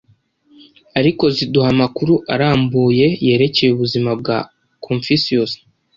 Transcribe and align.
ariko 0.99 1.23
ziduha 1.35 1.67
amakuru 1.75 2.13
arambuye 2.33 3.05
yerekeye 3.25 3.69
ubuzima 3.73 4.11
bwa 4.19 4.37
confucius. 4.85 5.51